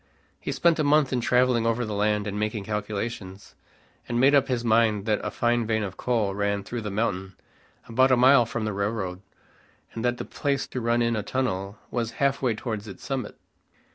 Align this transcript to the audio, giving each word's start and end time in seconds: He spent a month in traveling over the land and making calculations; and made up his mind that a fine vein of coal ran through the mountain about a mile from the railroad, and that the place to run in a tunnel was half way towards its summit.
He 0.39 0.51
spent 0.51 0.79
a 0.79 0.83
month 0.83 1.13
in 1.13 1.21
traveling 1.21 1.67
over 1.67 1.85
the 1.85 1.93
land 1.93 2.25
and 2.25 2.39
making 2.39 2.63
calculations; 2.63 3.53
and 4.09 4.19
made 4.19 4.33
up 4.33 4.47
his 4.47 4.65
mind 4.65 5.05
that 5.05 5.23
a 5.23 5.29
fine 5.29 5.67
vein 5.67 5.83
of 5.83 5.95
coal 5.95 6.33
ran 6.33 6.63
through 6.63 6.81
the 6.81 6.89
mountain 6.89 7.35
about 7.87 8.09
a 8.09 8.17
mile 8.17 8.47
from 8.47 8.65
the 8.65 8.73
railroad, 8.73 9.21
and 9.93 10.03
that 10.03 10.17
the 10.17 10.25
place 10.25 10.65
to 10.69 10.81
run 10.81 11.03
in 11.03 11.15
a 11.15 11.21
tunnel 11.21 11.77
was 11.91 12.13
half 12.13 12.41
way 12.41 12.55
towards 12.55 12.87
its 12.87 13.03
summit. 13.05 13.37